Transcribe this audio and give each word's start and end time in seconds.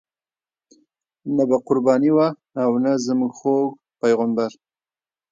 نه 1.35 1.43
به 1.49 1.57
قرباني 1.67 2.11
وه 2.15 2.27
او 2.63 2.71
نه 2.83 2.91
زموږ 3.05 3.31
خوږ 3.39 3.67
پیغمبر. 4.01 4.51